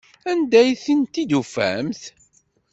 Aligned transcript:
Anda 0.31 0.57
ay 0.61 0.71
t-id-tufamt? 0.83 2.03